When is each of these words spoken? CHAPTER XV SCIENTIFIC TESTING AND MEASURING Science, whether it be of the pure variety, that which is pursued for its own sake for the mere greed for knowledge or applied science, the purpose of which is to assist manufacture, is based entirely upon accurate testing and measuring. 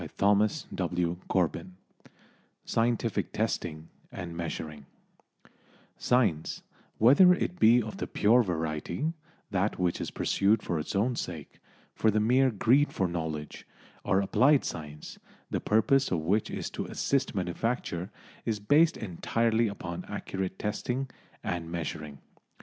CHAPTER 0.19 0.47
XV 0.75 1.61
SCIENTIFIC 2.65 3.31
TESTING 3.31 3.89
AND 4.11 4.35
MEASURING 4.35 4.87
Science, 5.95 6.63
whether 6.97 7.35
it 7.35 7.59
be 7.59 7.83
of 7.83 7.97
the 7.97 8.07
pure 8.07 8.41
variety, 8.41 9.13
that 9.51 9.77
which 9.77 10.01
is 10.01 10.09
pursued 10.09 10.63
for 10.63 10.79
its 10.79 10.95
own 10.95 11.15
sake 11.15 11.59
for 11.93 12.09
the 12.09 12.19
mere 12.19 12.49
greed 12.49 12.91
for 12.91 13.07
knowledge 13.07 13.67
or 14.03 14.21
applied 14.21 14.65
science, 14.65 15.19
the 15.51 15.61
purpose 15.61 16.09
of 16.09 16.21
which 16.21 16.49
is 16.49 16.71
to 16.71 16.87
assist 16.87 17.35
manufacture, 17.35 18.09
is 18.43 18.59
based 18.59 18.97
entirely 18.97 19.67
upon 19.67 20.03
accurate 20.05 20.57
testing 20.57 21.11
and 21.43 21.71
measuring. 21.71 22.17